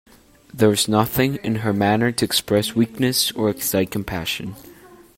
[0.51, 4.55] There is nothing in her manner to express weakness or excite compassion.